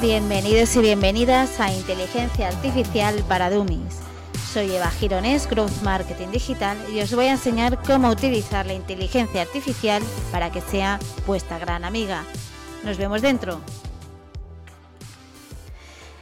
Bienvenidos 0.00 0.76
y 0.76 0.80
bienvenidas 0.80 1.58
a 1.58 1.72
Inteligencia 1.72 2.46
Artificial 2.46 3.16
para 3.26 3.50
Dummies. 3.50 3.98
Soy 4.52 4.70
Eva 4.70 4.92
Gironés, 4.92 5.50
Growth 5.50 5.82
Marketing 5.82 6.28
Digital, 6.28 6.78
y 6.94 7.00
os 7.00 7.12
voy 7.12 7.24
a 7.24 7.32
enseñar 7.32 7.82
cómo 7.82 8.08
utilizar 8.08 8.64
la 8.64 8.74
inteligencia 8.74 9.42
artificial 9.42 10.00
para 10.30 10.52
que 10.52 10.60
sea 10.60 11.00
vuestra 11.26 11.58
gran 11.58 11.84
amiga. 11.84 12.22
Nos 12.84 12.96
vemos 12.96 13.22
dentro. 13.22 13.60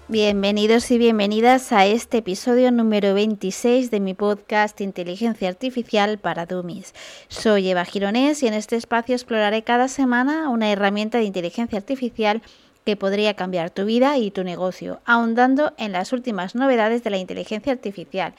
Bienvenidos 0.09 0.91
y 0.91 0.97
bienvenidas 0.97 1.71
a 1.73 1.85
este 1.85 2.19
episodio 2.19 2.71
número 2.71 3.13
26 3.13 3.91
de 3.91 4.01
mi 4.01 4.15
podcast 4.15 4.81
Inteligencia 4.81 5.49
Artificial 5.49 6.17
para 6.19 6.47
Dummies. 6.47 6.95
Soy 7.29 7.69
Eva 7.69 7.85
Gironés 7.85 8.43
y 8.43 8.47
en 8.47 8.55
este 8.55 8.77
espacio 8.77 9.15
exploraré 9.15 9.65
cada 9.65 9.89
semana 9.89 10.49
una 10.49 10.73
herramienta 10.73 11.19
de 11.19 11.25
inteligencia 11.25 11.77
artificial 11.77 12.41
que 12.87 12.97
podría 12.97 13.35
cambiar 13.35 13.71
tu 13.71 13.85
vida 13.85 14.17
y 14.17 14.31
tu 14.31 14.45
negocio, 14.45 15.01
ahondando 15.05 15.75
en 15.77 15.91
las 15.91 16.13
últimas 16.13 16.55
novedades 16.55 17.03
de 17.03 17.11
la 17.11 17.19
inteligencia 17.19 17.73
artificial. 17.73 18.33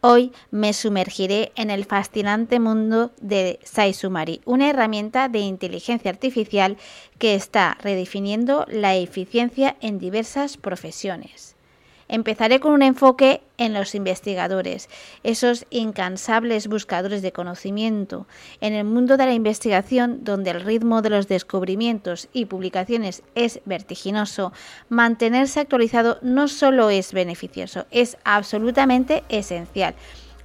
Hoy 0.00 0.30
me 0.52 0.72
sumergiré 0.72 1.50
en 1.56 1.70
el 1.70 1.84
fascinante 1.84 2.60
mundo 2.60 3.10
de 3.20 3.58
Saisumari, 3.64 4.40
una 4.44 4.70
herramienta 4.70 5.28
de 5.28 5.40
inteligencia 5.40 6.08
artificial 6.08 6.76
que 7.18 7.34
está 7.34 7.76
redefiniendo 7.82 8.64
la 8.68 8.94
eficiencia 8.94 9.76
en 9.80 9.98
diversas 9.98 10.56
profesiones. 10.56 11.57
Empezaré 12.08 12.58
con 12.58 12.72
un 12.72 12.82
enfoque 12.82 13.42
en 13.58 13.74
los 13.74 13.94
investigadores, 13.94 14.88
esos 15.22 15.66
incansables 15.70 16.66
buscadores 16.66 17.22
de 17.22 17.32
conocimiento. 17.32 18.26
En 18.60 18.72
el 18.72 18.84
mundo 18.84 19.16
de 19.16 19.26
la 19.26 19.34
investigación, 19.34 20.24
donde 20.24 20.50
el 20.50 20.62
ritmo 20.62 21.02
de 21.02 21.10
los 21.10 21.28
descubrimientos 21.28 22.28
y 22.32 22.46
publicaciones 22.46 23.22
es 23.34 23.60
vertiginoso, 23.66 24.52
mantenerse 24.88 25.60
actualizado 25.60 26.18
no 26.22 26.48
solo 26.48 26.88
es 26.90 27.12
beneficioso, 27.12 27.86
es 27.90 28.16
absolutamente 28.24 29.24
esencial. 29.28 29.94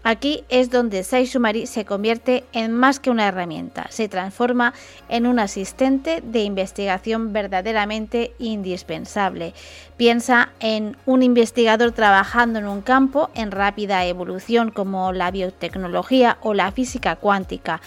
Aquí 0.03 0.43
es 0.49 0.69
donde 0.69 1.03
Saisumari 1.03 1.65
se 1.65 1.85
convierte 1.85 2.43
en 2.51 2.73
más 2.73 2.99
que 2.99 3.09
una 3.09 3.25
herramienta, 3.25 3.87
se 3.89 4.09
transforma 4.09 4.73
en 5.07 5.25
un 5.25 5.39
asistente 5.39 6.21
de 6.21 6.41
investigación 6.41 7.31
verdaderamente 7.31 8.33
indispensable. 8.37 9.53
Piensa 9.95 10.49
en 10.59 10.97
un 11.05 11.23
investigador 11.23 11.93
trabajando 11.93 12.59
en 12.59 12.67
un 12.67 12.81
campo 12.81 13.29
en 13.33 13.51
rápida 13.51 14.05
evolución 14.05 14.71
como 14.71 15.13
la 15.13 15.31
biotecnología 15.31 16.37
o 16.41 16.53
la 16.53 16.73
física 16.73 17.15
cuántica. 17.15 17.79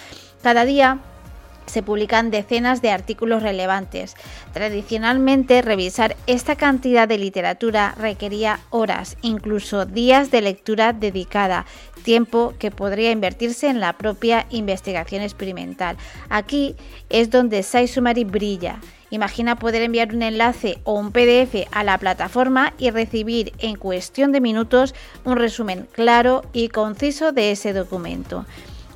Cada 0.43 0.65
día 0.65 1.01
se 1.67 1.83
publican 1.83 2.31
decenas 2.31 2.83
de 2.83 2.91
artículos 2.91 3.43
relevantes. 3.43 4.15
Tradicionalmente, 4.53 5.63
revisar 5.63 6.17
esta 6.27 6.57
cantidad 6.57 7.07
de 7.07 7.19
literatura 7.19 7.95
requería 7.99 8.61
horas, 8.71 9.17
incluso 9.23 9.85
días 9.85 10.31
de 10.31 10.41
lectura 10.41 10.93
dedicada, 10.93 11.67
tiempo 12.03 12.55
que 12.59 12.71
podría 12.71 13.11
invertirse 13.11 13.69
en 13.69 13.81
la 13.81 13.95
propia 13.95 14.47
investigación 14.51 15.23
experimental. 15.23 15.97
Aquí 16.29 16.77
es 17.11 17.31
donde 17.31 17.63
SciSummary 17.63 18.25
brilla. 18.25 18.79
Imagina 19.11 19.57
poder 19.57 19.83
enviar 19.83 20.15
un 20.15 20.23
enlace 20.23 20.79
o 20.85 20.95
un 20.95 21.13
PDF 21.13 21.67
a 21.71 21.85
la 21.85 21.99
plataforma 21.99 22.73
y 22.79 22.91
recibir 22.91 23.53
en 23.59 23.77
cuestión 23.77 24.33
de 24.33 24.41
minutos 24.41 24.95
un 25.25 25.37
resumen 25.37 25.89
claro 25.93 26.43
y 26.53 26.69
conciso 26.69 27.33
de 27.33 27.53
ese 27.53 27.73
documento. 27.73 28.47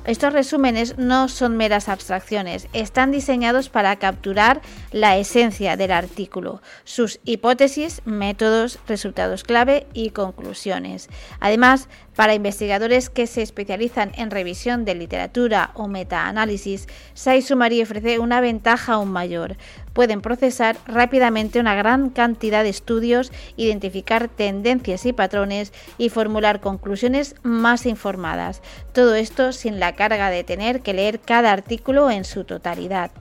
Estos 0.05 0.33
resúmenes 0.33 0.97
no 0.97 1.27
son 1.29 1.57
meras 1.57 1.87
abstracciones, 1.87 2.67
están 2.73 3.11
diseñados 3.11 3.69
para 3.69 3.95
capturar 3.97 4.61
la 4.91 5.15
esencia 5.17 5.77
del 5.77 5.91
artículo, 5.91 6.63
sus 6.83 7.19
hipótesis, 7.23 8.01
métodos, 8.03 8.79
resultados 8.87 9.43
clave 9.43 9.85
y 9.93 10.09
conclusiones. 10.09 11.07
Además, 11.39 11.87
para 12.15 12.33
investigadores 12.33 13.11
que 13.11 13.27
se 13.27 13.43
especializan 13.43 14.11
en 14.15 14.31
revisión 14.31 14.85
de 14.85 14.95
literatura 14.95 15.69
o 15.75 15.87
metaanálisis, 15.87 16.87
SciSummary 17.15 17.83
ofrece 17.83 18.17
una 18.17 18.41
ventaja 18.41 18.93
aún 18.93 19.11
mayor. 19.11 19.55
Pueden 19.93 20.21
procesar 20.21 20.77
rápidamente 20.87 21.59
una 21.59 21.75
gran 21.75 22.09
cantidad 22.09 22.63
de 22.63 22.69
estudios, 22.69 23.31
identificar 23.57 24.29
tendencias 24.29 25.05
y 25.05 25.13
patrones 25.13 25.73
y 25.97 26.09
formular 26.09 26.61
conclusiones 26.61 27.35
más 27.43 27.85
informadas. 27.85 28.61
Todo 28.93 29.15
esto 29.15 29.51
sin 29.51 29.79
la 29.79 29.95
carga 29.95 30.29
de 30.29 30.43
tener 30.43 30.81
que 30.81 30.93
leer 30.93 31.19
cada 31.19 31.51
artículo 31.51 32.09
en 32.09 32.25
su 32.25 32.43
totalidad. 32.45 33.11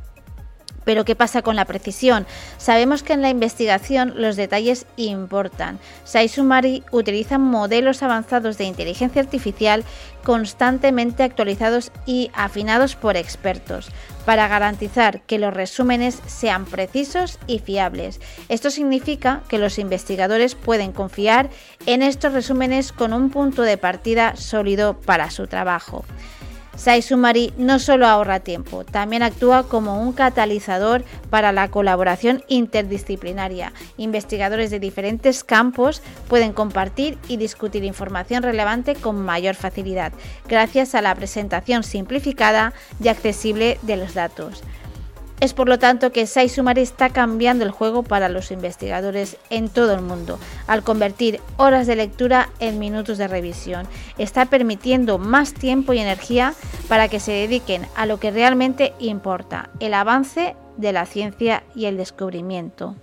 Pero 0.85 1.05
¿qué 1.05 1.15
pasa 1.15 1.43
con 1.43 1.57
la 1.57 1.65
precisión? 1.65 2.27
Sabemos 2.59 3.03
que 3.03 3.13
en 3.13 3.23
la 3.23 3.31
investigación 3.31 4.15
los 4.17 4.37
detalles 4.37 4.87
importan. 4.97 5.79
Saisumari 6.05 6.83
utiliza 6.91 7.39
modelos 7.39 8.03
avanzados 8.03 8.59
de 8.59 8.65
inteligencia 8.65 9.23
artificial 9.23 9.85
constantemente 10.25 11.23
actualizados 11.23 11.93
y 12.07 12.31
afinados 12.35 12.95
por 12.95 13.17
expertos 13.17 13.89
para 14.25 14.49
garantizar 14.49 15.23
que 15.23 15.39
los 15.39 15.53
resúmenes 15.53 16.21
sean 16.27 16.67
precisos 16.67 17.39
y 17.47 17.59
fiables. 17.59 18.21
Esto 18.49 18.71
significa 18.71 19.43
que 19.49 19.59
los 19.59 19.79
investigadores 19.79 20.55
pueden 20.55 20.93
confiar 20.93 21.51
en 21.87 22.03
estos 22.03 22.33
resúmenes 22.33 22.93
con 22.93 23.13
un 23.13 23.31
punto 23.31 23.63
de 23.63 23.79
partida 23.79 24.37
sólido 24.37 25.01
para 25.01 25.31
su 25.31 25.47
trabajo. 25.47 26.05
Saisumari 26.81 27.53
no 27.59 27.79
solo 27.79 28.07
ahorra 28.07 28.41
tiempo, 28.41 28.85
también 28.85 29.23
actúa 29.23 29.65
como 29.65 30.01
un 30.01 30.15
catalizador 30.15 31.05
para 31.29 31.53
la 31.53 31.69
colaboración 31.69 32.43
interdisciplinaria. 32.49 33.75
Investigadores 33.99 34.71
de 34.71 34.81
diferentes 34.81 35.45
campos 35.45 36.01
pueden 36.27 36.55
compartir 36.55 37.19
y 37.29 37.37
discutir 37.37 37.85
información 37.85 38.43
relevante 38.43 38.95
con 38.95 39.21
mayor 39.21 39.57
facilidad, 39.57 40.15
gracias 40.49 40.95
a 40.95 41.03
la 41.03 41.15
presentación 41.15 41.83
simplificada 41.83 42.73
y 42.99 43.09
accesible 43.09 43.79
de 43.83 43.99
los 43.99 44.15
datos. 44.15 44.63
Es 45.41 45.55
por 45.55 45.69
lo 45.69 45.79
tanto 45.79 46.13
que 46.13 46.27
SciSummary 46.27 46.83
está 46.83 47.09
cambiando 47.09 47.65
el 47.65 47.71
juego 47.71 48.03
para 48.03 48.29
los 48.29 48.51
investigadores 48.51 49.39
en 49.49 49.71
todo 49.71 49.95
el 49.95 50.03
mundo, 50.03 50.39
al 50.67 50.83
convertir 50.83 51.41
horas 51.57 51.87
de 51.87 51.97
lectura 51.97 52.51
en 52.61 52.79
minutos 52.79 53.17
de 53.17 53.27
revisión. 53.27 53.89
Está 54.19 54.47
permitiendo 54.47 55.19
más 55.19 55.55
tiempo 55.55 55.95
y 55.95 55.99
energía 55.99 56.53
para 56.89 57.09
que 57.09 57.21
se 57.21 57.33
dediquen 57.33 57.87
a 57.97 58.05
lo 58.05 58.21
que 58.21 58.31
realmente 58.31 58.93
importa, 58.99 59.71
el 59.81 59.95
avance 59.95 60.57
de 60.77 60.93
la 60.93 61.07
ciencia 61.07 61.63
y 61.75 61.87
el 61.87 61.97
descubrimiento. 61.97 62.97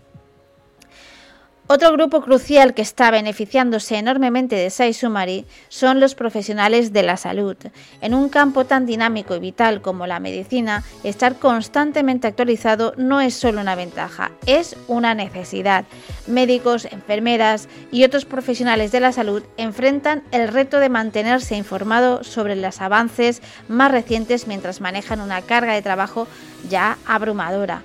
Otro 1.69 1.91
grupo 1.91 2.21
crucial 2.21 2.73
que 2.73 2.81
está 2.81 3.11
beneficiándose 3.11 3.97
enormemente 3.97 4.55
de 4.55 4.69
SciSummary 4.69 5.45
son 5.67 5.99
los 5.99 6.15
profesionales 6.15 6.93
de 6.93 7.03
la 7.03 7.17
salud. 7.17 7.57
En 7.99 8.13
un 8.13 8.29
campo 8.29 8.63
tan 8.63 8.85
dinámico 8.85 9.35
y 9.35 9.39
vital 9.39 9.81
como 9.81 10.07
la 10.07 10.21
medicina, 10.21 10.85
estar 11.03 11.35
constantemente 11.39 12.25
actualizado 12.25 12.93
no 12.95 13.19
es 13.19 13.33
solo 13.33 13.59
una 13.59 13.75
ventaja, 13.75 14.31
es 14.45 14.77
una 14.87 15.13
necesidad. 15.13 15.83
Médicos, 16.25 16.85
enfermeras 16.85 17.67
y 17.91 18.05
otros 18.05 18.23
profesionales 18.23 18.93
de 18.93 19.01
la 19.01 19.11
salud 19.11 19.43
enfrentan 19.57 20.23
el 20.31 20.47
reto 20.47 20.79
de 20.79 20.87
mantenerse 20.87 21.57
informados 21.57 22.27
sobre 22.27 22.55
los 22.55 22.79
avances 22.79 23.41
más 23.67 23.91
recientes 23.91 24.47
mientras 24.47 24.79
manejan 24.79 25.19
una 25.19 25.41
carga 25.41 25.73
de 25.73 25.81
trabajo 25.81 26.29
ya 26.69 26.97
abrumadora. 27.05 27.83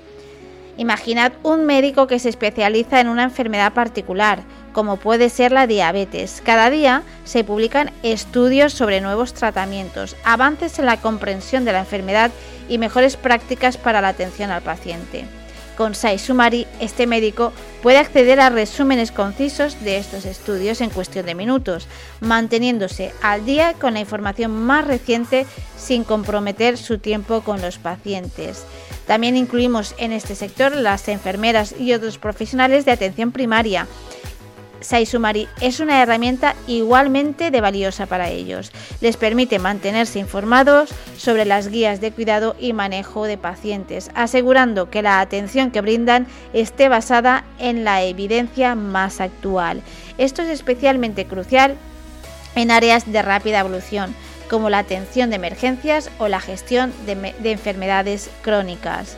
Imaginad 0.78 1.32
un 1.42 1.66
médico 1.66 2.06
que 2.06 2.18
se 2.18 2.30
especializa 2.30 3.00
en 3.00 3.08
una 3.08 3.24
enfermedad 3.24 3.74
particular, 3.74 4.42
como 4.72 4.96
puede 4.96 5.28
ser 5.28 5.52
la 5.52 5.66
diabetes. 5.66 6.42
Cada 6.44 6.70
día 6.70 7.02
se 7.24 7.44
publican 7.44 7.90
estudios 8.02 8.72
sobre 8.72 9.02
nuevos 9.02 9.34
tratamientos, 9.34 10.16
avances 10.24 10.78
en 10.78 10.86
la 10.86 10.96
comprensión 10.96 11.66
de 11.66 11.72
la 11.72 11.80
enfermedad 11.80 12.30
y 12.68 12.78
mejores 12.78 13.16
prácticas 13.16 13.76
para 13.76 14.00
la 14.00 14.08
atención 14.08 14.50
al 14.50 14.62
paciente. 14.62 15.26
Con 15.76 15.94
SciSummary, 15.94 16.66
este 16.80 17.06
médico 17.06 17.52
puede 17.82 17.98
acceder 17.98 18.40
a 18.40 18.50
resúmenes 18.50 19.10
concisos 19.10 19.82
de 19.82 19.96
estos 19.96 20.26
estudios 20.26 20.80
en 20.80 20.90
cuestión 20.90 21.26
de 21.26 21.34
minutos, 21.34 21.88
manteniéndose 22.20 23.12
al 23.22 23.44
día 23.46 23.74
con 23.74 23.94
la 23.94 24.00
información 24.00 24.52
más 24.52 24.86
reciente 24.86 25.46
sin 25.76 26.04
comprometer 26.04 26.76
su 26.76 26.98
tiempo 26.98 27.40
con 27.40 27.62
los 27.62 27.78
pacientes. 27.78 28.64
También 29.12 29.36
incluimos 29.36 29.94
en 29.98 30.10
este 30.10 30.34
sector 30.34 30.74
las 30.74 31.06
enfermeras 31.06 31.74
y 31.78 31.92
otros 31.92 32.16
profesionales 32.16 32.86
de 32.86 32.92
atención 32.92 33.30
primaria. 33.30 33.86
Saisumari 34.80 35.48
es 35.60 35.80
una 35.80 36.02
herramienta 36.02 36.56
igualmente 36.66 37.50
de 37.50 37.60
valiosa 37.60 38.06
para 38.06 38.30
ellos. 38.30 38.72
Les 39.02 39.18
permite 39.18 39.58
mantenerse 39.58 40.18
informados 40.18 40.94
sobre 41.18 41.44
las 41.44 41.68
guías 41.68 42.00
de 42.00 42.10
cuidado 42.10 42.56
y 42.58 42.72
manejo 42.72 43.24
de 43.24 43.36
pacientes, 43.36 44.10
asegurando 44.14 44.88
que 44.88 45.02
la 45.02 45.20
atención 45.20 45.72
que 45.72 45.82
brindan 45.82 46.26
esté 46.54 46.88
basada 46.88 47.44
en 47.58 47.84
la 47.84 48.02
evidencia 48.02 48.74
más 48.74 49.20
actual. 49.20 49.82
Esto 50.16 50.40
es 50.40 50.48
especialmente 50.48 51.26
crucial 51.26 51.76
en 52.54 52.70
áreas 52.70 53.12
de 53.12 53.20
rápida 53.20 53.60
evolución 53.60 54.14
como 54.52 54.68
la 54.68 54.80
atención 54.80 55.30
de 55.30 55.36
emergencias 55.36 56.10
o 56.18 56.28
la 56.28 56.38
gestión 56.38 56.92
de, 57.06 57.34
enfermedades 57.50 58.28
crónicas. 58.42 59.16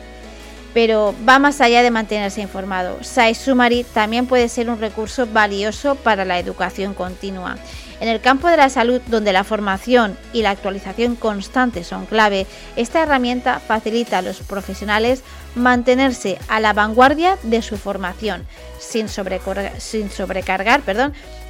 pero 0.73 1.13
va 1.27 1.39
más 1.39 1.59
allá 1.61 1.83
de 1.83 1.91
mantenerse 1.91 2.41
informado. 2.41 2.97
SciSummary 3.01 3.83
también 3.83 4.27
puede 4.27 4.49
ser 4.49 4.69
un 4.69 4.79
recurso 4.79 5.25
valioso 5.25 5.95
para 5.95 6.25
la 6.25 6.39
educación 6.39 6.93
continua. 6.93 7.57
En 7.99 8.09
el 8.09 8.19
campo 8.19 8.49
de 8.49 8.57
la 8.57 8.69
salud, 8.69 9.01
donde 9.07 9.31
la 9.33 9.45
formación 9.45 10.17
y 10.33 10.41
la 10.41 10.51
actualización 10.51 11.15
constante 11.15 11.83
son 11.83 12.05
clave, 12.05 12.45
esta 12.75 13.03
herramienta 13.03 13.59
facilita 13.59 14.17
a 14.17 14.21
los 14.21 14.39
profesionales 14.39 15.21
mantenerse 15.55 16.37
a 16.49 16.59
la 16.61 16.73
vanguardia 16.73 17.37
de 17.43 17.61
su 17.61 17.77
formación, 17.77 18.45
sin, 18.79 19.07
sobrecargar 19.09 20.81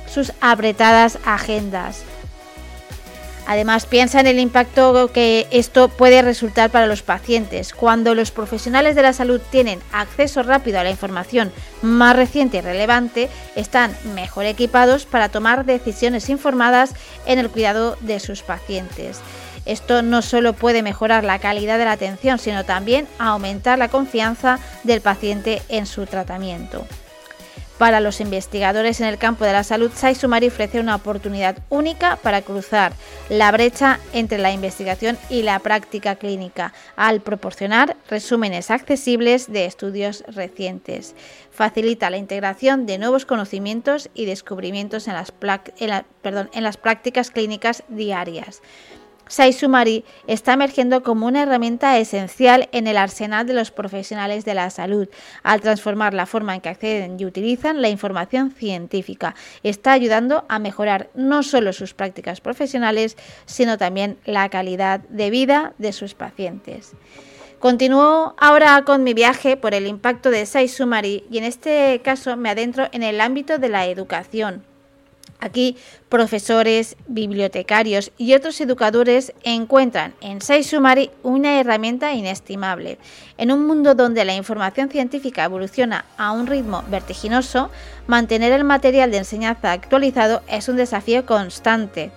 sus 0.07 0.33
apretadas 0.39 1.17
agendas. 1.25 2.03
Además, 3.47 3.85
piensa 3.85 4.19
en 4.19 4.27
el 4.27 4.39
impacto 4.39 5.11
que 5.13 5.47
esto 5.51 5.89
puede 5.89 6.21
resultar 6.21 6.71
para 6.71 6.87
los 6.87 7.03
pacientes. 7.03 7.73
Cuando 7.73 8.15
los 8.15 8.31
profesionales 8.31 8.95
de 8.95 9.03
la 9.03 9.13
salud 9.13 9.39
tienen 9.51 9.79
acceso 9.91 10.41
rápido 10.41 10.79
a 10.79 10.83
la 10.83 10.89
información 10.89 11.51
más 11.81 12.15
reciente 12.15 12.57
y 12.57 12.61
relevante, 12.61 13.29
están 13.55 13.95
mejor 14.15 14.45
equipados 14.45 15.05
para 15.05 15.29
tomar 15.29 15.65
decisiones 15.65 16.29
informadas 16.29 16.93
en 17.25 17.37
el 17.37 17.49
cuidado 17.49 17.97
de 18.01 18.19
sus 18.19 18.41
pacientes. 18.41 19.19
Esto 19.65 20.01
no 20.01 20.21
solo 20.21 20.53
puede 20.53 20.83
mejorar 20.83 21.23
la 21.23 21.39
calidad 21.39 21.77
de 21.77 21.85
la 21.85 21.93
atención, 21.93 22.39
sino 22.39 22.65
también 22.65 23.07
aumentar 23.17 23.79
la 23.79 23.89
confianza 23.89 24.59
del 24.83 25.01
paciente 25.01 25.61
en 25.69 25.85
su 25.85 26.05
tratamiento. 26.05 26.85
Para 27.77 27.99
los 27.99 28.21
investigadores 28.21 29.01
en 29.01 29.07
el 29.07 29.17
campo 29.17 29.43
de 29.43 29.51
la 29.51 29.65
salud, 29.65 29.91
SciSumari 29.93 30.47
ofrece 30.47 30.79
una 30.79 30.95
oportunidad 30.95 31.57
única 31.69 32.15
para 32.15 32.41
cruzar 32.41 32.93
la 33.27 33.51
brecha 33.51 33.99
entre 34.13 34.37
la 34.37 34.53
investigación 34.53 35.17
y 35.29 35.41
la 35.41 35.59
práctica 35.59 36.15
clínica, 36.15 36.73
al 36.95 37.19
proporcionar 37.19 37.97
resúmenes 38.09 38.71
accesibles 38.71 39.51
de 39.51 39.65
estudios 39.65 40.23
recientes. 40.27 41.15
Facilita 41.51 42.09
la 42.09 42.15
integración 42.15 42.85
de 42.85 42.97
nuevos 42.97 43.25
conocimientos 43.25 44.09
y 44.13 44.25
descubrimientos 44.25 45.09
en 45.09 45.15
las 46.63 46.77
prácticas 46.77 47.29
clínicas 47.29 47.83
diarias. 47.89 48.61
SciSumari 49.27 50.05
está 50.27 50.53
emergiendo 50.53 51.03
como 51.03 51.25
una 51.25 51.43
herramienta 51.43 51.97
esencial 51.97 52.69
en 52.71 52.87
el 52.87 52.97
arsenal 52.97 53.47
de 53.47 53.53
los 53.53 53.71
profesionales 53.71 54.45
de 54.45 54.53
la 54.53 54.69
salud, 54.69 55.07
al 55.43 55.61
transformar 55.61 56.13
la 56.13 56.25
forma 56.25 56.55
en 56.55 56.61
que 56.61 56.69
acceden 56.69 57.19
y 57.19 57.25
utilizan 57.25 57.81
la 57.81 57.89
información 57.89 58.51
científica. 58.51 59.35
Está 59.63 59.93
ayudando 59.93 60.45
a 60.47 60.59
mejorar 60.59 61.09
no 61.15 61.43
solo 61.43 61.73
sus 61.73 61.93
prácticas 61.93 62.41
profesionales, 62.41 63.17
sino 63.45 63.77
también 63.77 64.17
la 64.25 64.49
calidad 64.49 65.01
de 65.09 65.29
vida 65.29 65.73
de 65.77 65.93
sus 65.93 66.13
pacientes. 66.13 66.93
Continúo 67.59 68.35
ahora 68.37 68.83
con 68.85 69.03
mi 69.03 69.13
viaje 69.13 69.57
por 69.57 69.73
el 69.73 69.87
impacto 69.87 70.29
de 70.29 70.45
SciSumari 70.45 71.23
y 71.31 71.39
en 71.39 71.45
este 71.45 71.99
caso 72.03 72.37
me 72.37 72.49
adentro 72.49 72.87
en 72.91 73.01
el 73.01 73.21
ámbito 73.21 73.57
de 73.57 73.69
la 73.69 73.87
educación 73.87 74.74
Aquí 75.39 75.77
profesores, 76.09 76.95
bibliotecarios 77.07 78.11
y 78.17 78.33
otros 78.33 78.59
educadores 78.61 79.33
encuentran 79.43 80.13
en 80.21 80.41
SciSummary 80.41 81.11
una 81.23 81.59
herramienta 81.59 82.13
inestimable. 82.13 82.97
En 83.37 83.51
un 83.51 83.65
mundo 83.65 83.95
donde 83.95 84.25
la 84.25 84.35
información 84.35 84.89
científica 84.89 85.43
evoluciona 85.43 86.05
a 86.17 86.31
un 86.31 86.47
ritmo 86.47 86.83
vertiginoso, 86.89 87.69
mantener 88.07 88.53
el 88.53 88.63
material 88.63 89.11
de 89.11 89.17
enseñanza 89.17 89.71
actualizado 89.71 90.41
es 90.47 90.69
un 90.69 90.77
desafío 90.77 91.25
constante. 91.25 92.11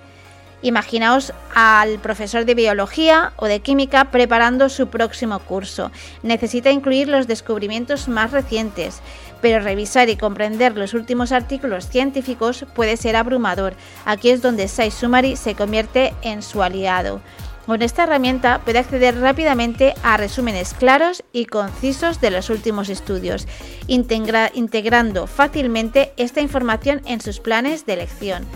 Imaginaos 0.60 1.32
al 1.54 2.00
profesor 2.00 2.44
de 2.44 2.54
biología 2.54 3.32
o 3.36 3.46
de 3.46 3.60
química 3.60 4.06
preparando 4.06 4.68
su 4.68 4.88
próximo 4.88 5.38
curso. 5.38 5.92
Necesita 6.24 6.70
incluir 6.72 7.08
los 7.08 7.28
descubrimientos 7.28 8.08
más 8.08 8.32
recientes, 8.32 9.00
pero 9.40 9.60
revisar 9.60 10.08
y 10.08 10.16
comprender 10.16 10.76
los 10.76 10.94
últimos 10.94 11.30
artículos 11.30 11.88
científicos 11.88 12.66
puede 12.74 12.96
ser 12.96 13.14
abrumador. 13.14 13.74
Aquí 14.04 14.30
es 14.30 14.42
donde 14.42 14.66
SciSummary 14.66 15.36
se 15.36 15.54
convierte 15.54 16.12
en 16.22 16.42
su 16.42 16.60
aliado. 16.60 17.20
Con 17.64 17.82
esta 17.82 18.04
herramienta 18.04 18.62
puede 18.64 18.78
acceder 18.78 19.20
rápidamente 19.20 19.94
a 20.02 20.16
resúmenes 20.16 20.72
claros 20.72 21.22
y 21.32 21.44
concisos 21.44 22.18
de 22.20 22.30
los 22.30 22.48
últimos 22.48 22.88
estudios, 22.88 23.46
integrando 23.86 25.26
fácilmente 25.26 26.12
esta 26.16 26.40
información 26.40 27.02
en 27.04 27.20
sus 27.20 27.40
planes 27.40 27.84
de 27.84 27.96
lección. 27.96 28.46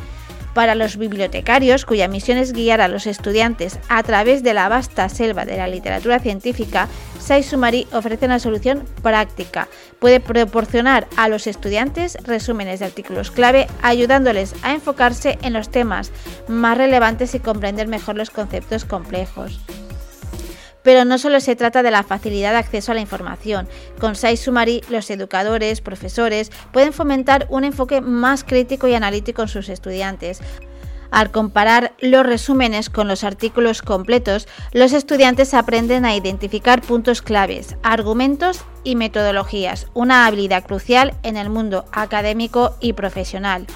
Para 0.55 0.75
los 0.75 0.99
bibliotecarios, 0.99 1.87
cuya 1.87 2.09
misión 2.09 2.37
es 2.37 2.53
guiar 2.53 2.81
a 2.81 2.89
los 2.89 3.07
estudiantes 3.07 3.79
a 3.89 4.03
través 4.03 4.43
de 4.43 4.53
la 4.53 4.69
vasta 4.69 5.09
selva 5.09 5.45
de 5.45 5.57
la 5.57 5.67
literatura 5.67 6.19
científica, 6.19 6.89
SciSummary 7.21 7.87
ofrece 7.93 8.27
una 8.27 8.39
solución 8.39 8.85
práctica. 9.03 9.69
Puede 9.99 10.21
proporcionar 10.21 11.07
a 11.17 11.29
los 11.29 11.47
estudiantes 11.47 12.19
resúmenes 12.25 12.81
de 12.81 12.87
artículos 12.87 13.31
clave, 13.31 13.67
ayudándoles 13.83 14.55
a 14.63 14.73
enfocarse 14.73 15.39
en 15.43 15.55
los 15.55 15.71
temas 15.71 16.13
más 16.49 16.77
relevantes 16.77 17.35
y 17.35 17.41
comprender 17.41 17.89
mejor 17.89 18.17
los 18.17 18.31
conceptos 18.31 18.85
complejos. 18.85 19.61
Pero 20.83 21.05
no 21.05 21.19
solo 21.19 21.41
se 21.41 21.57
trata 21.57 21.83
de 21.83 21.91
la 21.91 22.03
facilidad 22.03 22.53
de 22.53 22.59
acceso 22.59 22.93
a 22.93 22.95
la 22.95 23.01
información. 23.01 23.69
Con 23.99 24.17
SciSummary, 24.17 24.83
los 24.89 25.11
educadores, 25.11 25.81
profesores, 25.81 26.51
pueden 26.73 26.93
fomentar 26.93 27.47
un 27.51 27.65
enfoque 27.65 28.01
más 28.01 28.45
crítico 28.45 28.89
y 28.89 28.95
analítico 28.95 29.43
en 29.43 29.49
sus 29.49 29.69
estudiantes. 29.69 30.41
Al 31.13 31.31
comparar 31.31 31.93
los 32.01 32.25
resúmenes 32.25 32.89
con 32.89 33.07
los 33.07 33.23
artículos 33.23 33.83
completos, 33.83 34.49
los 34.73 34.95
estudiantes 34.95 35.53
aprenden 35.53 36.07
a 36.07 36.17
identificar 36.17 36.81
puntos 36.81 37.21
claves, 37.21 37.77
argumentos 37.83 38.65
y 38.83 38.97
metodologías, 38.97 39.89
una 39.93 40.25
habilidad 40.25 40.65
crucial 40.65 41.13
en 41.23 41.37
el 41.37 41.51
mundo 41.51 41.85
académico 41.93 42.77
y 42.81 42.95
profesional. 42.95 43.67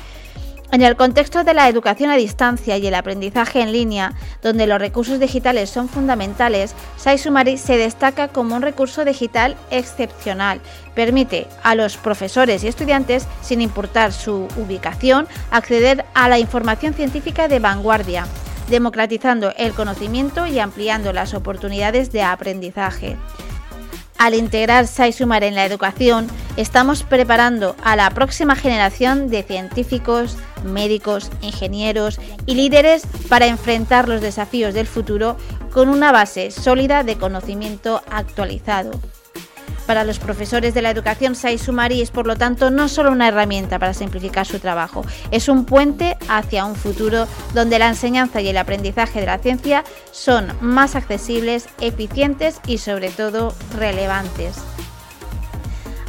En 0.72 0.82
el 0.82 0.96
contexto 0.96 1.44
de 1.44 1.54
la 1.54 1.68
educación 1.68 2.10
a 2.10 2.16
distancia 2.16 2.76
y 2.76 2.86
el 2.86 2.94
aprendizaje 2.94 3.60
en 3.60 3.72
línea, 3.72 4.14
donde 4.42 4.66
los 4.66 4.80
recursos 4.80 5.20
digitales 5.20 5.70
son 5.70 5.88
fundamentales, 5.88 6.74
SciSummary 6.98 7.56
se 7.56 7.76
destaca 7.76 8.28
como 8.28 8.56
un 8.56 8.62
recurso 8.62 9.04
digital 9.04 9.56
excepcional. 9.70 10.60
Permite 10.94 11.46
a 11.62 11.76
los 11.76 11.96
profesores 11.96 12.64
y 12.64 12.68
estudiantes, 12.68 13.26
sin 13.42 13.62
importar 13.62 14.12
su 14.12 14.48
ubicación, 14.56 15.28
acceder 15.50 16.04
a 16.14 16.28
la 16.28 16.40
información 16.40 16.94
científica 16.94 17.46
de 17.46 17.60
vanguardia, 17.60 18.26
democratizando 18.68 19.52
el 19.56 19.72
conocimiento 19.72 20.46
y 20.46 20.58
ampliando 20.58 21.12
las 21.12 21.32
oportunidades 21.32 22.10
de 22.10 22.22
aprendizaje. 22.22 23.16
Al 24.18 24.34
integrar 24.34 24.86
SciSumar 24.86 25.44
en 25.44 25.54
la 25.54 25.66
educación, 25.66 26.26
estamos 26.56 27.02
preparando 27.02 27.76
a 27.84 27.96
la 27.96 28.08
próxima 28.10 28.56
generación 28.56 29.28
de 29.28 29.42
científicos, 29.42 30.36
médicos, 30.64 31.30
ingenieros 31.42 32.18
y 32.46 32.54
líderes 32.54 33.06
para 33.28 33.46
enfrentar 33.46 34.08
los 34.08 34.22
desafíos 34.22 34.72
del 34.72 34.86
futuro 34.86 35.36
con 35.70 35.90
una 35.90 36.12
base 36.12 36.50
sólida 36.50 37.04
de 37.04 37.18
conocimiento 37.18 38.02
actualizado. 38.10 38.92
Para 39.86 40.04
los 40.04 40.18
profesores 40.18 40.74
de 40.74 40.82
la 40.82 40.90
educación, 40.90 41.36
SciSumari 41.36 42.02
es 42.02 42.10
por 42.10 42.26
lo 42.26 42.36
tanto 42.36 42.70
no 42.70 42.88
solo 42.88 43.12
una 43.12 43.28
herramienta 43.28 43.78
para 43.78 43.94
simplificar 43.94 44.44
su 44.44 44.58
trabajo, 44.58 45.04
es 45.30 45.48
un 45.48 45.64
puente 45.64 46.16
hacia 46.28 46.64
un 46.64 46.74
futuro 46.74 47.28
donde 47.54 47.78
la 47.78 47.88
enseñanza 47.88 48.40
y 48.40 48.48
el 48.48 48.56
aprendizaje 48.56 49.20
de 49.20 49.26
la 49.26 49.38
ciencia 49.38 49.84
son 50.10 50.48
más 50.60 50.96
accesibles, 50.96 51.68
eficientes 51.80 52.60
y 52.66 52.78
sobre 52.78 53.10
todo 53.10 53.54
relevantes. 53.78 54.56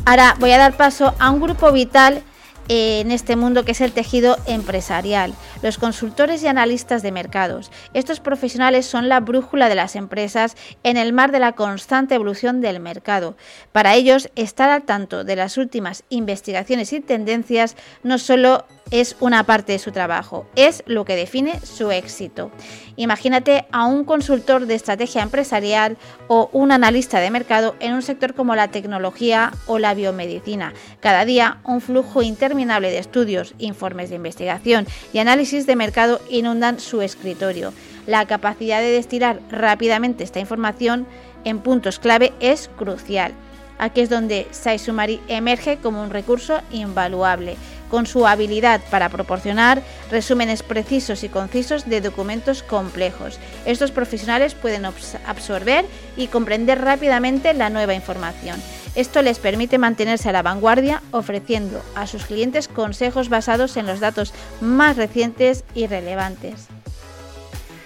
Ahora 0.05 0.35
voy 0.39 0.51
a 0.51 0.57
dar 0.57 0.75
paso 0.77 1.13
a 1.19 1.29
un 1.29 1.41
grupo 1.41 1.71
vital 1.71 2.23
en 2.69 3.11
este 3.11 3.35
mundo 3.35 3.65
que 3.65 3.71
es 3.71 3.81
el 3.81 3.91
tejido 3.91 4.37
empresarial, 4.45 5.33
los 5.61 5.77
consultores 5.77 6.43
y 6.43 6.47
analistas 6.47 7.01
de 7.01 7.11
mercados. 7.11 7.71
Estos 7.93 8.19
profesionales 8.19 8.85
son 8.85 9.09
la 9.09 9.19
brújula 9.19 9.69
de 9.69 9.75
las 9.75 9.95
empresas 9.95 10.55
en 10.83 10.97
el 10.97 11.13
mar 11.13 11.31
de 11.31 11.39
la 11.39 11.53
constante 11.53 12.15
evolución 12.15 12.61
del 12.61 12.79
mercado. 12.79 13.35
Para 13.71 13.95
ellos, 13.95 14.29
estar 14.35 14.69
al 14.69 14.83
tanto 14.83 15.23
de 15.23 15.35
las 15.35 15.57
últimas 15.57 16.03
investigaciones 16.09 16.93
y 16.93 16.99
tendencias 16.99 17.75
no 18.03 18.17
solo 18.17 18.65
es 18.91 19.15
una 19.19 19.43
parte 19.43 19.73
de 19.73 19.79
su 19.79 19.91
trabajo, 19.91 20.47
es 20.55 20.83
lo 20.85 21.05
que 21.05 21.15
define 21.15 21.59
su 21.61 21.91
éxito. 21.91 22.51
Imagínate 22.95 23.65
a 23.71 23.85
un 23.85 24.03
consultor 24.03 24.65
de 24.65 24.75
estrategia 24.75 25.21
empresarial 25.21 25.97
o 26.27 26.49
un 26.53 26.71
analista 26.71 27.19
de 27.19 27.31
mercado 27.31 27.75
en 27.79 27.93
un 27.93 28.01
sector 28.01 28.33
como 28.33 28.55
la 28.55 28.69
tecnología 28.69 29.51
o 29.65 29.79
la 29.79 29.93
biomedicina. 29.93 30.73
Cada 30.99 31.25
día 31.25 31.59
un 31.65 31.81
flujo 31.81 32.21
interminable 32.21 32.91
de 32.91 32.99
estudios, 32.99 33.53
informes 33.57 34.09
de 34.09 34.15
investigación 34.15 34.87
y 35.13 35.19
análisis 35.19 35.65
de 35.65 35.75
mercado 35.75 36.21
inundan 36.29 36.79
su 36.79 37.01
escritorio. 37.01 37.73
La 38.05 38.25
capacidad 38.25 38.79
de 38.79 38.91
destilar 38.91 39.41
rápidamente 39.51 40.23
esta 40.23 40.39
información 40.39 41.05
en 41.43 41.59
puntos 41.59 41.99
clave 41.99 42.33
es 42.39 42.69
crucial. 42.77 43.33
Aquí 43.79 44.01
es 44.01 44.09
donde 44.09 44.47
SciSummary 44.51 45.19
emerge 45.27 45.77
como 45.77 46.01
un 46.01 46.09
recurso 46.09 46.61
invaluable 46.71 47.57
con 47.89 48.05
su 48.05 48.27
habilidad 48.27 48.81
para 48.89 49.09
proporcionar 49.09 49.81
resúmenes 50.11 50.63
precisos 50.63 51.23
y 51.23 51.29
concisos 51.29 51.89
de 51.89 52.01
documentos 52.01 52.63
complejos. 52.63 53.39
Estos 53.65 53.91
profesionales 53.91 54.55
pueden 54.55 54.85
absorber 54.85 55.85
y 56.15 56.27
comprender 56.27 56.81
rápidamente 56.81 57.53
la 57.53 57.69
nueva 57.69 57.93
información. 57.93 58.61
Esto 58.95 59.21
les 59.21 59.37
permite 59.37 59.77
mantenerse 59.77 60.29
a 60.29 60.31
la 60.31 60.41
vanguardia 60.41 61.03
ofreciendo 61.11 61.83
a 61.95 62.07
sus 62.07 62.25
clientes 62.25 62.67
consejos 62.67 63.29
basados 63.29 63.77
en 63.77 63.85
los 63.85 63.99
datos 63.99 64.33
más 64.59 64.97
recientes 64.97 65.63
y 65.75 65.85
relevantes. 65.85 66.67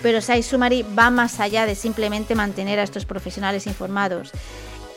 Pero 0.01 0.21
Sai 0.21 0.41
Summary 0.41 0.83
va 0.97 1.09
más 1.09 1.39
allá 1.39 1.65
de 1.65 1.75
simplemente 1.75 2.33
mantener 2.33 2.79
a 2.79 2.83
estos 2.83 3.05
profesionales 3.05 3.67
informados. 3.67 4.31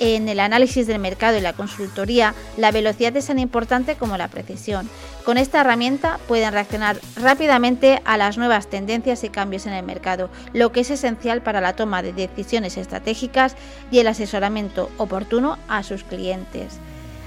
En 0.01 0.29
el 0.29 0.41
análisis 0.41 0.87
del 0.87 0.99
mercado 0.99 1.39
y 1.39 1.41
la 1.41 1.53
consultoría, 1.53 2.35
la 2.57 2.73
velocidad 2.73 3.17
es 3.17 3.27
tan 3.27 3.39
importante 3.39 3.97
como 3.97 4.17
la 4.17 4.29
precisión. 4.29 4.89
Con 5.25 5.39
esta 5.39 5.61
herramienta 5.61 6.19
pueden 6.27 6.53
reaccionar 6.53 6.99
rápidamente 7.17 8.03
a 8.05 8.17
las 8.17 8.37
nuevas 8.37 8.69
tendencias 8.69 9.25
y 9.25 9.29
cambios 9.29 9.67
en 9.67 9.73
el 9.73 9.85
mercado, 9.85 10.31
lo 10.53 10.73
que 10.73 10.81
es 10.81 10.91
esencial 10.91 11.43
para 11.43 11.61
la 11.61 11.77
toma 11.77 12.03
de 12.03 12.13
decisiones 12.13 12.77
estratégicas 12.77 13.57
y 13.91 14.01
el 14.01 14.09
asesoramiento 14.09 14.91
oportuno 14.99 15.59
a 15.69 15.83
sus 15.83 16.05
clientes. 16.05 16.79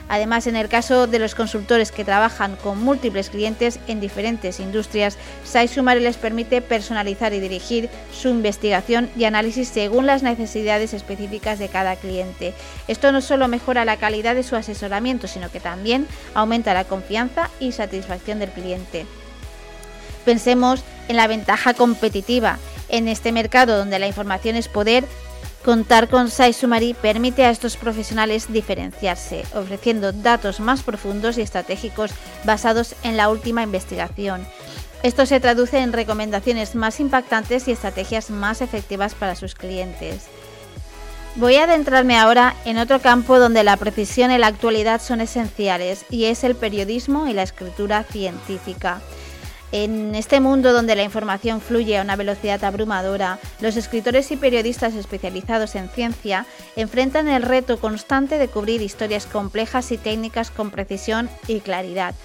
Además, 0.10 0.48
en 0.48 0.56
el 0.56 0.70
caso 0.70 1.06
de 1.08 1.20
los 1.20 1.36
consultores 1.36 1.92
que 1.92 2.06
trabajan 2.06 2.56
con 2.56 2.82
múltiples 2.82 3.30
clientes 3.30 3.80
en 3.88 4.00
diferentes 4.00 4.60
industrias, 4.60 5.18
SciSumari 5.46 6.00
les 6.00 6.18
permite 6.18 6.62
personalizar 6.62 7.34
y 7.34 7.40
dirigir 7.40 7.90
su 8.14 8.30
investigación 8.30 9.10
y 9.18 9.26
análisis 9.26 9.68
según 9.68 10.06
las 10.06 10.24
necesidades 10.24 10.94
específicas 10.94 11.60
de 11.60 11.68
cada 11.68 11.96
cliente. 11.98 12.54
Esto 12.88 13.12
no 13.12 13.22
solo 13.22 13.48
mejora 13.48 13.86
la 13.86 13.98
calidad 13.98 14.36
de 14.36 14.44
su 14.44 14.56
asesoramiento, 14.56 15.28
sino 15.28 15.52
que 15.52 15.60
también 15.60 16.08
aumenta 16.34 16.74
la 16.74 16.86
confianza 16.86 17.50
y 17.60 17.74
satisfacción 17.74 18.40
del 18.40 18.52
cliente. 18.52 19.06
Pensemos 20.24 20.84
en 21.08 21.16
la 21.16 21.28
ventaja 21.28 21.74
competitiva. 21.74 22.60
En 22.90 23.10
este 23.10 23.34
mercado 23.34 23.78
donde 23.78 24.00
la 24.00 24.08
información 24.08 24.56
es 24.56 24.70
poder, 24.70 25.04
Contar 25.68 26.08
con 26.08 26.32
SciSummary 26.32 26.94
permite 26.94 27.44
a 27.44 27.50
estos 27.50 27.76
profesionales 27.76 28.54
diferenciarse, 28.54 29.44
ofreciendo 29.54 30.14
datos 30.14 30.62
más 30.62 30.82
profundos 30.82 31.38
y 31.38 31.42
estratégicos 31.42 32.12
basados 32.46 32.96
en 33.04 33.18
la 33.18 33.28
última 33.28 33.64
investigación. 33.64 34.48
Esto 35.04 35.26
se 35.26 35.42
traduce 35.42 35.80
en 35.80 35.92
recomendaciones 35.92 36.74
más 36.76 37.02
impactantes 37.02 37.68
y 37.68 37.74
estrategias 37.74 38.30
más 38.30 38.62
efectivas 38.62 39.14
para 39.14 39.36
sus 39.36 39.56
clientes. 39.56 40.28
Voy 41.36 41.58
a 41.58 41.66
adentrarme 41.66 42.18
ahora 42.18 42.56
en 42.64 42.78
otro 42.78 43.02
campo 43.02 43.38
donde 43.38 43.66
la 43.66 43.76
precisión 43.76 44.32
y 44.32 44.38
la 44.38 44.48
actualidad 44.48 45.02
son 45.02 45.20
esenciales 45.20 46.06
y 46.10 46.28
es 46.28 46.46
el 46.46 46.56
periodismo 46.56 47.28
y 47.28 47.34
la 47.34 47.44
escritura 47.44 48.06
científica. 48.06 49.02
En 49.72 50.16
este 50.16 50.40
mundo 50.40 50.72
donde 50.72 50.96
la 50.96 51.04
información 51.04 51.60
fluye 51.60 51.98
a 51.98 52.02
una 52.02 52.16
velocidad 52.16 52.64
abrumadora, 52.64 53.38
los 53.60 53.76
escritores 53.76 54.32
y 54.32 54.38
periodistas 54.38 54.94
especializados 54.94 55.76
en 55.76 55.90
ciencia 55.90 56.46
enfrentan 56.78 57.28
el 57.28 57.42
reto 57.42 57.78
constante 57.78 58.38
de 58.38 58.48
cubrir 58.48 58.82
historias 58.82 59.26
complejas 59.26 59.92
y 59.92 59.98
técnicas 59.98 60.52
con 60.52 60.72
precisión 60.72 61.30
y 61.48 61.60
claridad, 61.60 62.16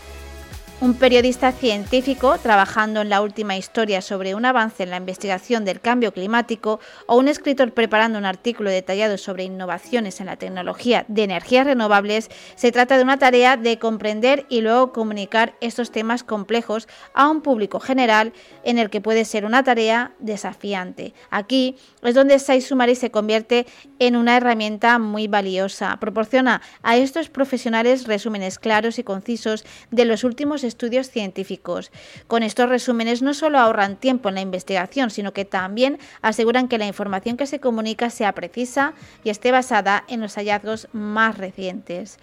un 0.82 0.94
periodista 0.94 1.52
científico 1.52 2.38
trabajando 2.38 3.02
en 3.02 3.08
la 3.08 3.22
última 3.22 3.56
historia 3.56 4.02
sobre 4.02 4.34
un 4.34 4.44
avance 4.44 4.82
en 4.82 4.90
la 4.90 4.96
investigación 4.96 5.64
del 5.64 5.80
cambio 5.80 6.12
climático 6.12 6.80
o 7.06 7.18
un 7.18 7.28
escritor 7.28 7.72
preparando 7.72 8.18
un 8.18 8.24
artículo 8.24 8.68
detallado 8.68 9.16
sobre 9.16 9.44
innovaciones 9.44 10.18
en 10.18 10.26
la 10.26 10.38
tecnología 10.38 11.04
de 11.06 11.22
energías 11.22 11.66
renovables, 11.66 12.30
se 12.56 12.72
trata 12.72 12.96
de 12.96 13.04
una 13.04 13.20
tarea 13.20 13.56
de 13.56 13.78
comprender 13.78 14.44
y 14.48 14.60
luego 14.60 14.92
comunicar 14.92 15.54
estos 15.60 15.92
temas 15.92 16.24
complejos 16.24 16.88
a 17.14 17.28
un 17.28 17.42
público 17.42 17.78
general 17.78 18.32
en 18.64 18.80
el 18.80 18.90
que 18.90 19.00
puede 19.00 19.24
ser 19.24 19.44
una 19.44 19.62
tarea 19.62 20.14
desafiante. 20.18 21.14
Aquí 21.30 21.76
es 22.02 22.16
donde 22.16 22.40
SciSummary 22.40 22.96
se 22.96 23.12
convierte 23.12 23.66
en 24.00 24.16
una 24.16 24.36
herramienta 24.36 24.98
muy 24.98 25.28
valiosa. 25.28 25.96
Proporciona 26.00 26.60
a 26.82 26.96
estos 26.96 27.28
profesionales 27.28 28.08
resúmenes 28.08 28.58
claros 28.58 28.98
y 28.98 29.04
concisos 29.04 29.64
de 29.92 30.06
los 30.06 30.24
últimos 30.24 30.64
científicos. 31.10 31.90
Con 32.26 32.42
estos 32.42 32.68
resúmenes 32.68 33.22
no 33.22 33.34
solo 33.34 33.58
ahorran 33.58 33.96
tiempo 33.96 34.28
en 34.28 34.34
la 34.36 34.40
investigación, 34.40 35.10
sino 35.10 35.32
que 35.32 35.44
también 35.44 35.98
aseguran 36.20 36.68
que 36.68 36.78
la 36.78 36.86
información 36.86 37.36
que 37.36 37.46
se 37.46 37.60
comunica 37.60 38.10
sea 38.10 38.32
precisa 38.32 38.94
y 39.24 39.30
esté 39.30 39.52
basada 39.52 40.04
en 40.08 40.20
los 40.20 40.34
hallazgos 40.34 40.88
más 40.92 41.38
recientes. 41.38 42.18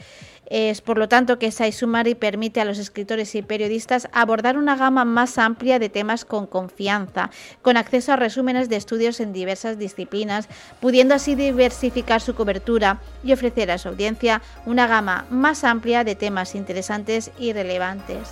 Es 0.50 0.82
por 0.82 0.98
lo 0.98 1.08
tanto 1.08 1.38
que 1.38 1.52
SciSummary 1.52 2.16
permite 2.16 2.60
a 2.60 2.66
los 2.66 2.80
escritores 2.80 3.36
y 3.36 3.44
periodistas 3.44 4.10
abordar 4.12 4.58
una 4.58 4.76
gama 4.76 5.06
más 5.06 5.38
amplia 5.38 5.78
de 5.78 5.90
temas 5.90 6.26
con 6.26 6.48
confianza, 6.48 7.30
con 7.62 7.78
acceso 7.78 8.14
a 8.14 8.16
resúmenes 8.16 8.68
de 8.68 8.76
estudios 8.76 9.20
en 9.20 9.32
diversas 9.32 9.78
disciplinas, 9.78 10.50
pudiendo 10.80 11.14
así 11.14 11.36
diversificar 11.36 12.20
su 12.20 12.34
cobertura 12.34 13.00
y 13.24 13.34
ofrecer 13.34 13.70
a 13.70 13.78
su 13.78 13.90
audiencia 13.90 14.42
una 14.66 14.88
gama 14.88 15.26
más 15.30 15.64
amplia 15.64 16.04
de 16.04 16.16
temas 16.16 16.56
interesantes 16.56 17.32
y 17.38 17.54
relevantes 17.54 18.30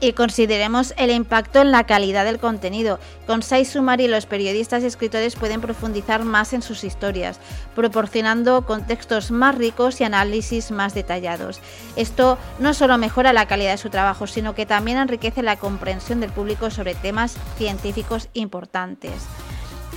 y 0.00 0.12
consideremos 0.14 0.94
el 0.96 1.10
impacto 1.10 1.60
en 1.60 1.70
la 1.70 1.84
calidad 1.84 2.24
del 2.24 2.38
contenido. 2.38 2.98
Con 3.26 3.42
Sai 3.42 3.66
y 3.98 4.08
los 4.08 4.26
periodistas 4.26 4.82
y 4.82 4.86
escritores 4.86 5.36
pueden 5.36 5.60
profundizar 5.60 6.24
más 6.24 6.52
en 6.52 6.62
sus 6.62 6.84
historias, 6.84 7.38
proporcionando 7.74 8.64
contextos 8.66 9.30
más 9.30 9.54
ricos 9.54 10.00
y 10.00 10.04
análisis 10.04 10.70
más 10.70 10.94
detallados. 10.94 11.60
Esto 11.96 12.38
no 12.58 12.74
solo 12.74 12.98
mejora 12.98 13.32
la 13.32 13.46
calidad 13.46 13.72
de 13.72 13.78
su 13.78 13.90
trabajo, 13.90 14.26
sino 14.26 14.54
que 14.54 14.66
también 14.66 14.98
enriquece 14.98 15.42
la 15.42 15.56
comprensión 15.56 16.20
del 16.20 16.30
público 16.30 16.70
sobre 16.70 16.94
temas 16.94 17.36
científicos 17.58 18.28
importantes. 18.32 19.12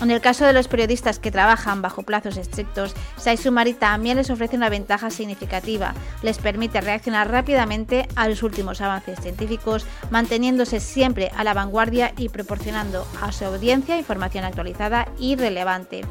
En 0.03 0.11
el 0.11 0.19
caso 0.19 0.45
de 0.45 0.51
los 0.51 0.67
periodistas 0.67 1.17
que 1.17 1.31
trabajan 1.31 1.81
bajo 1.81 2.03
plazos 2.03 2.35
estrictos, 2.35 2.93
Saisumari 3.15 3.73
también 3.73 4.17
les 4.17 4.29
ofrece 4.29 4.57
una 4.57 4.67
ventaja 4.67 5.09
significativa. 5.09 5.93
Les 6.21 6.39
permite 6.39 6.81
reaccionar 6.81 7.31
rápidamente 7.31 8.09
a 8.17 8.27
los 8.27 8.43
últimos 8.43 8.81
avances 8.81 9.21
científicos, 9.21 9.85
manteniéndose 10.11 10.81
siempre 10.81 11.31
a 11.37 11.45
la 11.45 11.53
vanguardia 11.53 12.11
y 12.17 12.27
proporcionando 12.27 13.07
a 13.21 13.31
su 13.31 13.45
audiencia 13.45 13.97
información 13.97 14.43
actualizada 14.43 15.07
y 15.17 15.37
relevante. 15.37 16.01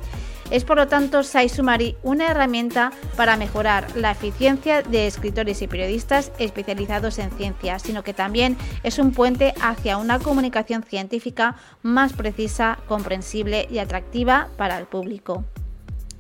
Es 0.52 0.64
por 0.64 0.76
lo 0.76 0.86
tanto 0.86 1.22
SciSummary 1.22 1.96
una 2.02 2.30
herramienta 2.30 2.92
para 3.16 3.38
mejorar 3.38 3.96
la 3.96 4.10
eficiencia 4.10 4.82
de 4.82 5.06
escritores 5.06 5.62
y 5.62 5.66
periodistas 5.66 6.30
especializados 6.38 7.18
en 7.18 7.30
ciencia, 7.30 7.78
sino 7.78 8.04
que 8.04 8.12
también 8.12 8.58
es 8.82 8.98
un 8.98 9.12
puente 9.12 9.54
hacia 9.62 9.96
una 9.96 10.18
comunicación 10.18 10.82
científica 10.82 11.56
más 11.80 12.12
precisa, 12.12 12.78
comprensible 12.86 13.66
y 13.70 13.78
atractiva 13.78 14.50
para 14.58 14.78
el 14.78 14.84
público. 14.84 15.42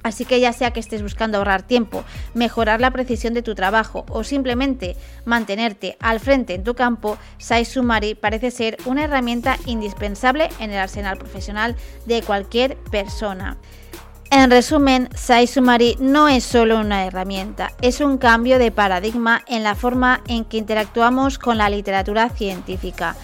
Así 0.02 0.24
que 0.24 0.40
ya 0.40 0.54
sea 0.54 0.72
que 0.72 0.80
estés 0.80 1.02
buscando 1.02 1.36
ahorrar 1.36 1.62
tiempo, 1.62 2.02
mejorar 2.32 2.80
la 2.80 2.90
precisión 2.90 3.34
de 3.34 3.42
tu 3.42 3.54
trabajo 3.54 4.06
o 4.08 4.24
simplemente 4.24 4.96
mantenerte 5.26 5.98
al 6.00 6.20
frente 6.20 6.54
en 6.54 6.64
tu 6.64 6.74
campo, 6.74 7.18
SciSummary 7.38 8.14
parece 8.14 8.50
ser 8.50 8.78
una 8.86 9.04
herramienta 9.04 9.58
indispensable 9.66 10.48
en 10.58 10.70
el 10.70 10.78
arsenal 10.78 11.18
profesional 11.18 11.76
de 12.06 12.22
cualquier 12.22 12.78
persona. 12.90 13.58
En 14.34 14.50
resumen, 14.50 15.10
SciSummary 15.14 15.98
no 16.00 16.26
es 16.26 16.42
solo 16.42 16.80
una 16.80 17.04
herramienta, 17.04 17.72
es 17.82 18.00
un 18.00 18.16
cambio 18.16 18.58
de 18.58 18.70
paradigma 18.70 19.42
en 19.46 19.62
la 19.62 19.74
forma 19.74 20.22
en 20.26 20.46
que 20.46 20.56
interactuamos 20.56 21.38
con 21.38 21.58
la 21.58 21.68
literatura 21.68 22.30
científica. 22.30 23.14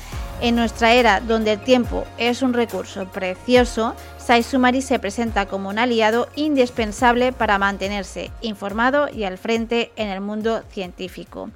En 0.43 0.57
nuestra 0.57 0.93
era, 0.93 1.21
donde 1.21 1.53
el 1.53 1.65
tiempo 1.65 2.05
es 2.19 2.43
un 2.43 2.53
recurso 2.53 3.07
precioso, 3.07 3.95
SciSummary 4.28 4.82
se 4.82 4.99
presenta 4.99 5.47
como 5.47 5.70
un 5.70 5.78
aliado 5.78 6.28
indispensable 6.37 7.32
para 7.32 7.58
mantenerse 7.58 8.30
informado 8.42 9.08
y 9.08 9.25
al 9.25 9.38
frente 9.38 9.90
en 9.97 10.08
el 10.08 10.20
mundo 10.20 10.62
científico. 10.70 11.49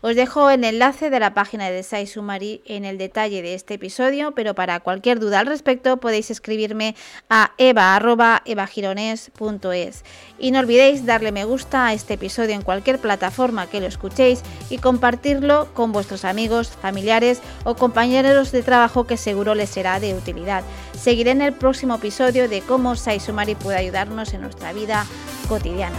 Os 0.00 0.16
dejo 0.16 0.48
el 0.50 0.64
enlace 0.64 1.10
de 1.10 1.20
la 1.20 1.34
página 1.34 1.68
de 1.70 1.82
Sai 1.82 2.06
Sumari 2.06 2.62
en 2.66 2.86
el 2.86 2.98
detalle 2.98 3.42
de 3.42 3.54
este 3.54 3.74
episodio, 3.74 4.32
pero 4.32 4.54
para 4.54 4.80
cualquier 4.80 5.18
duda 5.18 5.40
al 5.40 5.46
respecto 5.46 5.96
podéis 5.98 6.30
escribirme 6.30 6.94
a 7.28 7.52
eva.evagirones.es. 7.58 10.04
Y 10.38 10.50
no 10.50 10.60
olvidéis 10.60 11.04
darle 11.06 11.32
me 11.32 11.44
gusta 11.44 11.86
a 11.86 11.94
este 11.94 12.14
episodio 12.14 12.54
en 12.54 12.62
cualquier 12.62 12.98
plataforma 12.98 13.66
que 13.66 13.80
lo 13.80 13.86
escuchéis 13.86 14.42
y 14.70 14.78
compartirlo 14.78 15.68
con 15.74 15.92
vuestros 15.92 16.24
amigos, 16.24 16.70
familiares 16.80 17.42
o 17.64 17.74
compañeros 17.74 18.50
de 18.52 18.62
trabajo 18.62 19.06
que 19.06 19.18
seguro 19.18 19.54
les 19.54 19.68
será 19.70 20.00
de 20.00 20.14
utilidad. 20.14 20.64
Seguiré 21.04 21.32
en 21.32 21.42
el 21.42 21.52
próximo 21.52 21.96
episodio 21.96 22.48
de 22.48 22.62
cómo 22.62 22.96
Sai 22.96 23.20
Sumari 23.20 23.54
puede 23.56 23.76
ayudarnos 23.76 24.32
en 24.32 24.40
nuestra 24.40 24.72
vida 24.72 25.04
cotidiana. 25.50 25.98